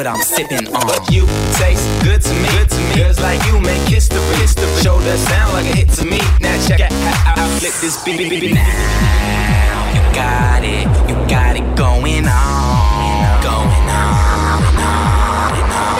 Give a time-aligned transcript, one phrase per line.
[0.00, 0.86] what I'm sipping on.
[0.86, 1.26] But you
[1.60, 2.48] taste good to me.
[2.56, 2.94] Good to me.
[2.96, 4.18] Girls like you make history.
[4.40, 4.64] history.
[4.82, 6.20] Shoulder sound like a hit to me.
[6.40, 8.54] Now check out how I flip this beat.
[8.54, 10.88] Now you got it.
[11.06, 13.42] You got it going on.
[13.44, 14.62] Going on.
[14.72, 15.99] Going on.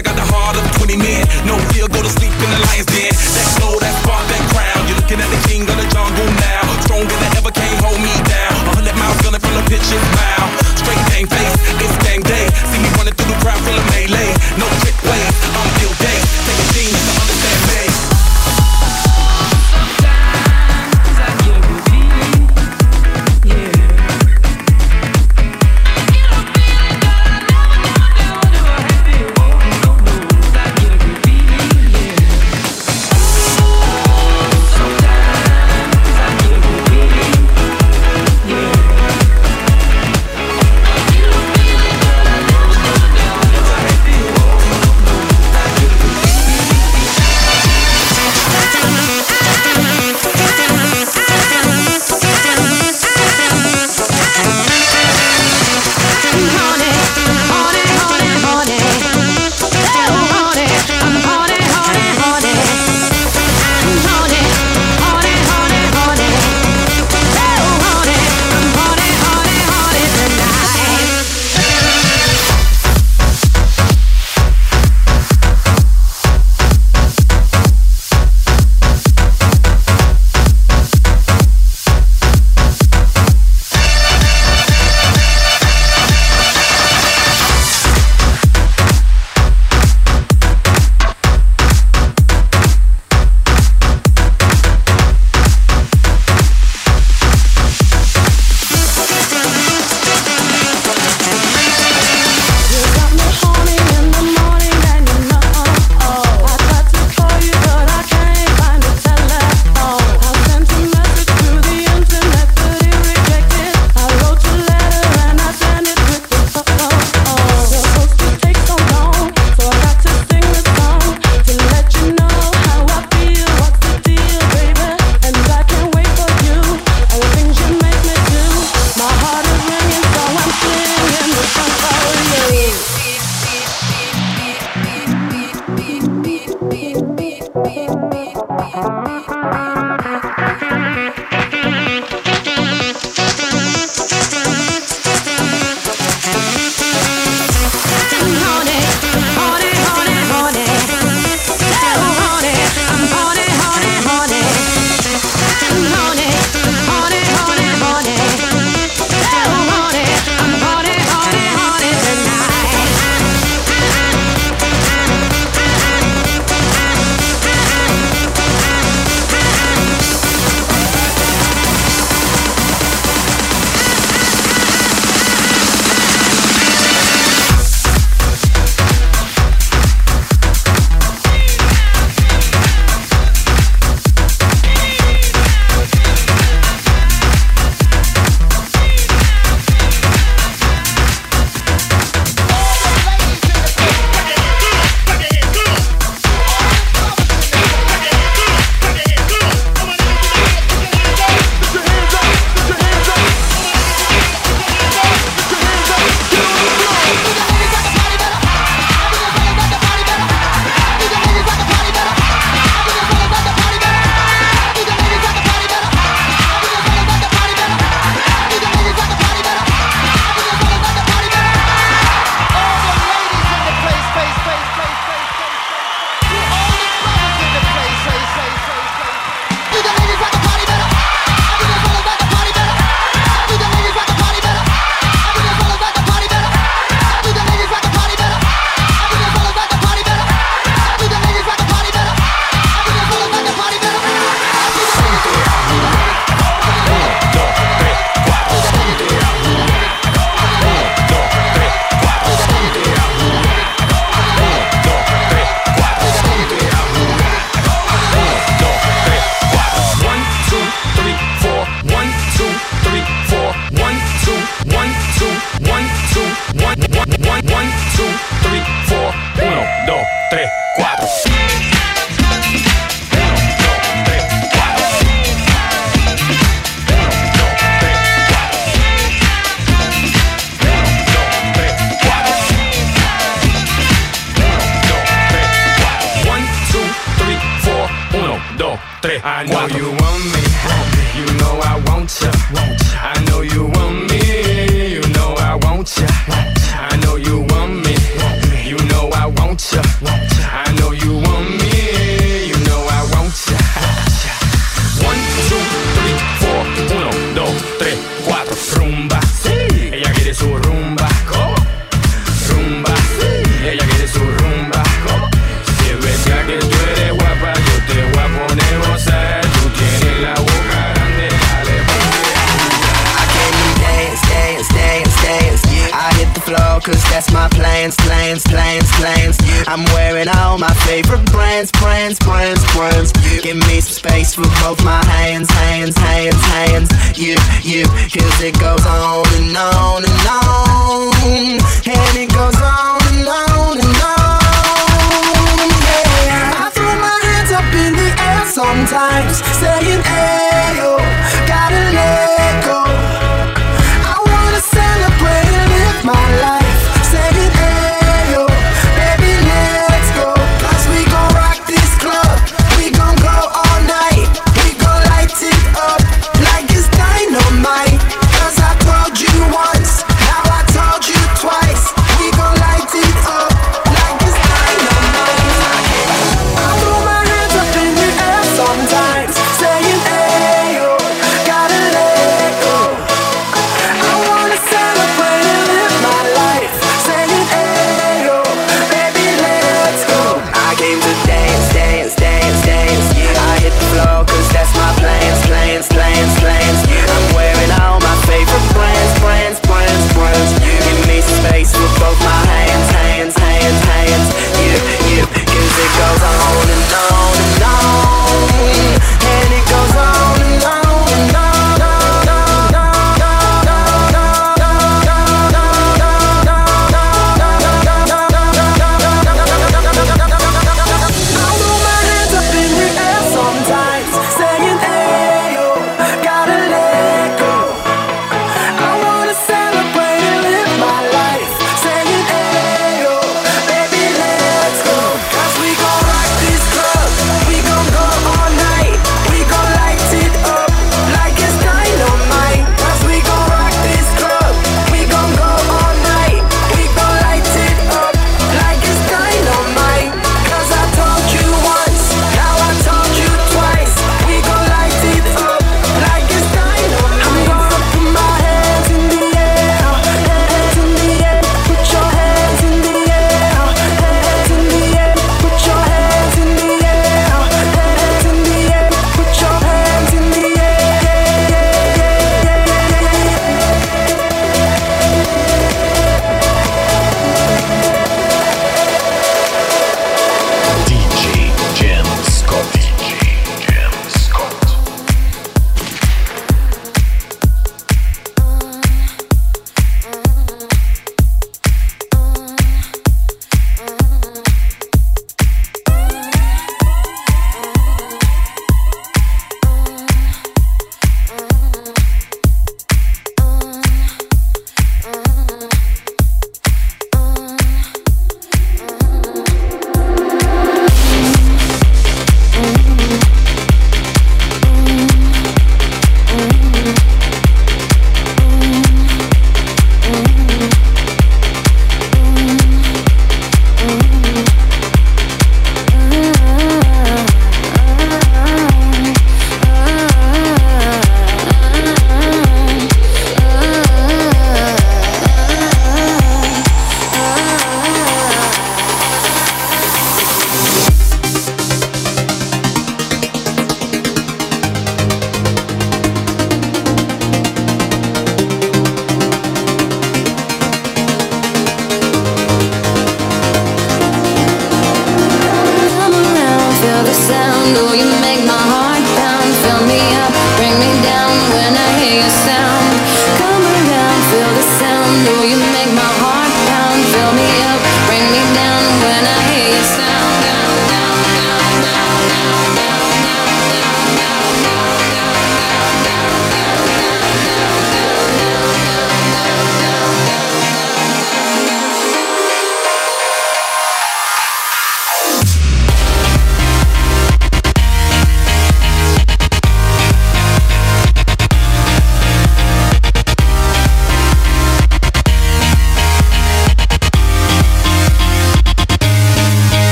[0.00, 1.26] I got the heart of 20 men.
[1.44, 2.99] No fear, go to sleep in the lion's den.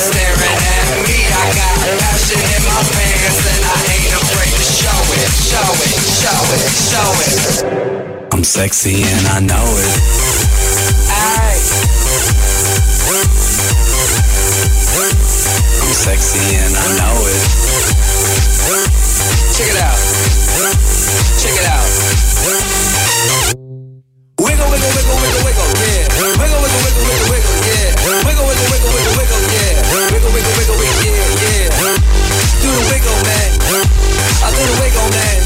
[0.00, 1.28] staring at me.
[1.28, 6.00] I got passion in my pants and I ain't afraid to show it, show it,
[6.00, 8.30] show it, show it.
[8.32, 10.00] I'm sexy and I know it.
[11.12, 11.60] Ay.
[15.80, 17.42] I'm sexy and I know it.
[19.56, 19.98] Check it out.
[21.40, 21.88] Check it out.
[24.40, 26.08] Wiggle, wiggle, wiggle, wiggle, wiggle, yeah.
[26.16, 27.92] Wiggle, wiggle, wiggle, wiggle, yeah.
[28.24, 28.88] Wiggle, wiggle, wiggle,
[29.20, 29.84] wiggle, yeah.
[30.08, 32.00] Wiggle, wiggle, wiggle, wiggle, yeah, yeah.
[32.64, 33.50] Do the wiggle, man.
[34.40, 35.44] I do the wiggle, man.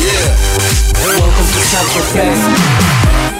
[0.00, 0.32] Yeah.
[1.04, 3.39] Welcome to Central Fest.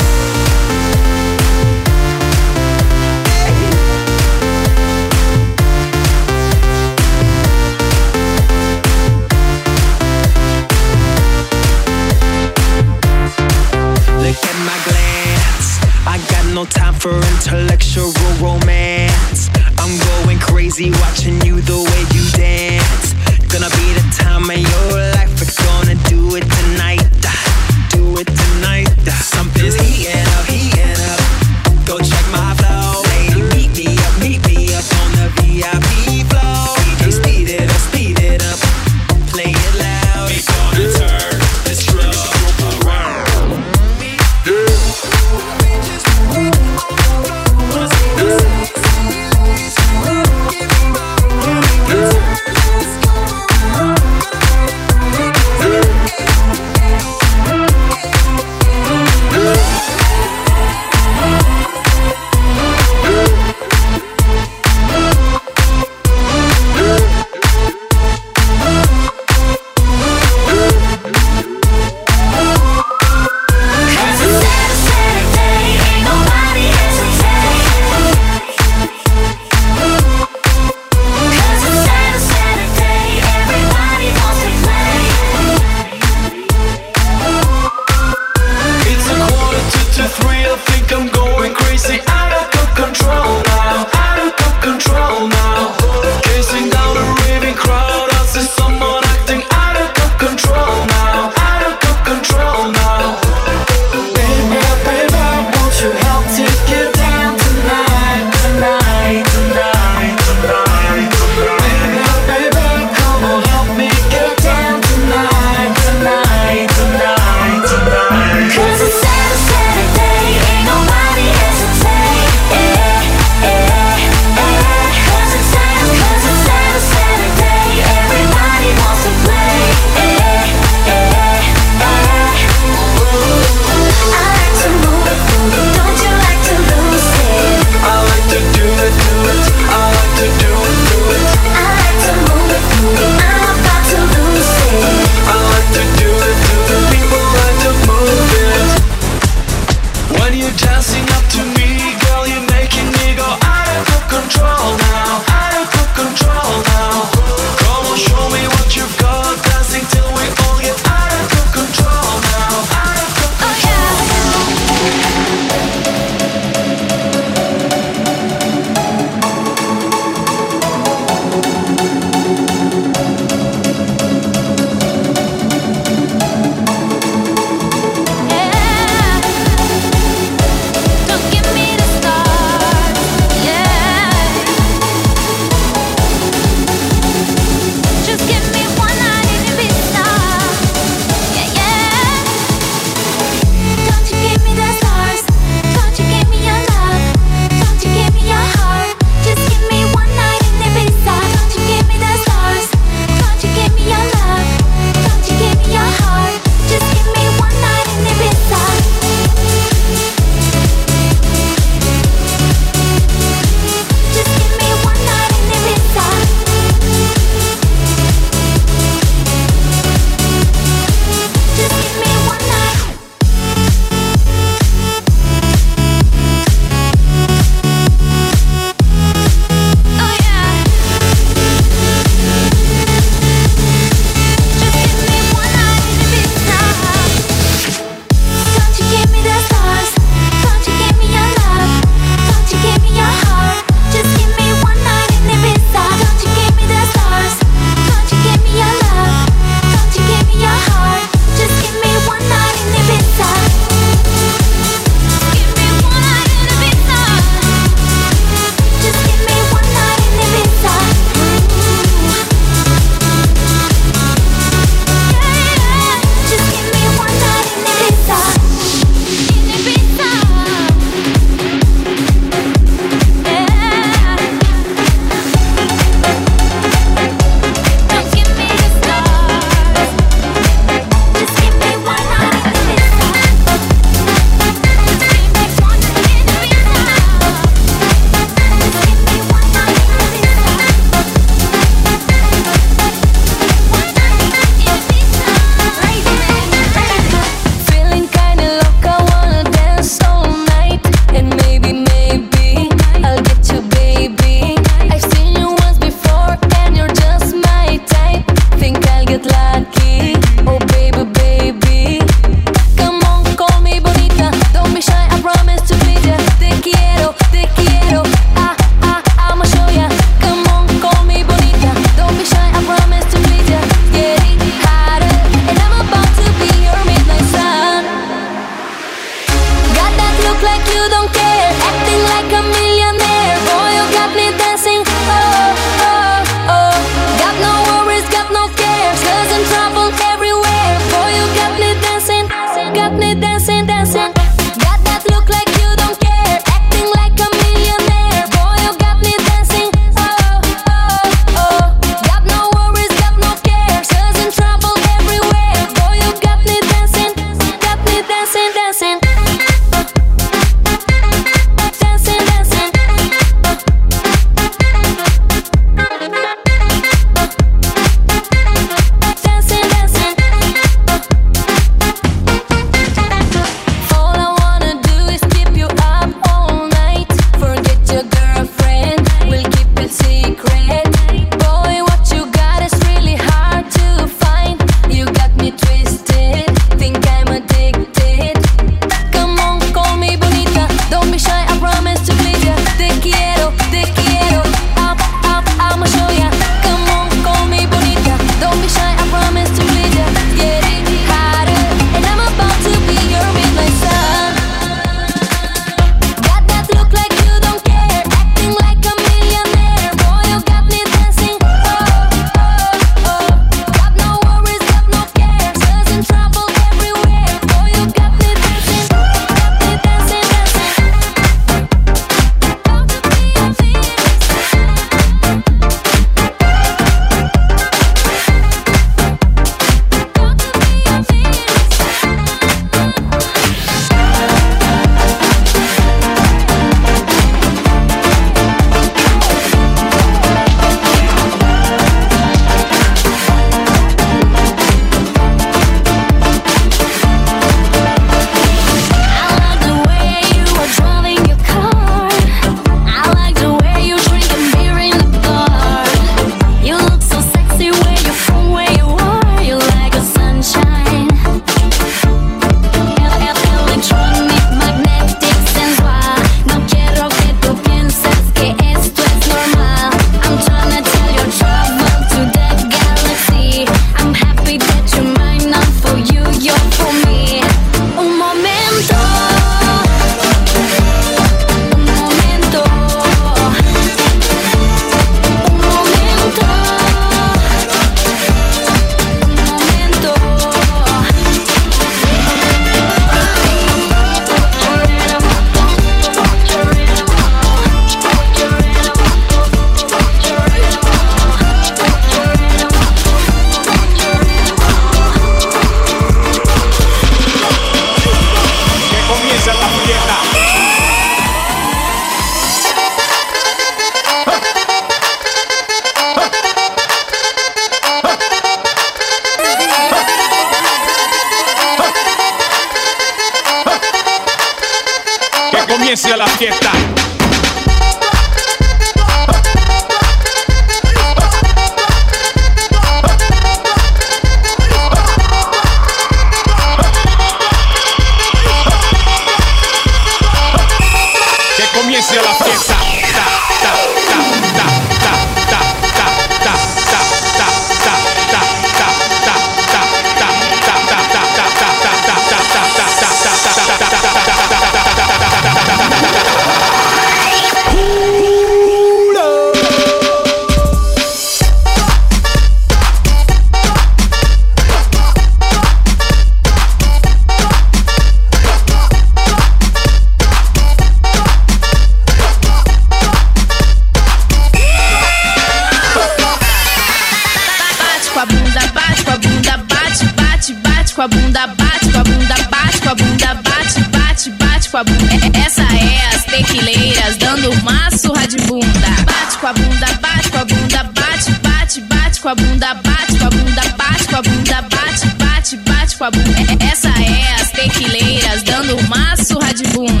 [581.01, 584.77] com a bunda, bate com a bunda, bate com a bunda, bate, bate, bate com
[584.77, 585.39] a bunda.
[585.43, 588.87] Essa é as tequileiras dando uma surra de bunda.
[589.03, 593.17] Bate com a bunda, bate com a bunda, bate, bate, bate com a bunda, bate
[593.17, 596.63] com a bunda, bate com a bunda, bate, bate, bate com a bunda.
[596.71, 600.00] Essa é as tequileiras dando uma surra de bunda.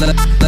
[0.00, 0.47] da, da, da.